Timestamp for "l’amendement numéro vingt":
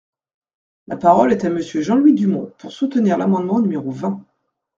3.19-4.25